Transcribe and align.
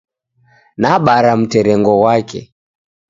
Nabara 0.81 1.31
mterengo 1.41 1.93
ghwake. 1.99 2.41